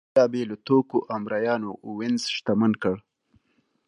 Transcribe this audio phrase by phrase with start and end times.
[0.09, 2.95] بېلابېلو توکو او مریانو وینز شتمن کړ.